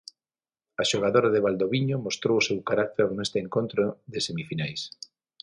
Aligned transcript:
A 0.81 0.83
xogadora 0.91 1.29
de 1.31 1.43
Valdoviño 1.45 1.97
mostrou 2.05 2.35
o 2.39 2.45
seu 2.47 2.59
caracter 2.69 3.07
neste 3.13 3.37
encontro 3.45 3.83
de 4.11 4.19
semifinais. 4.27 4.81